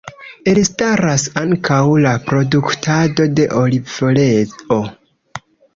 [0.53, 4.85] Elstaras ankaŭ la produktado de olivoleo.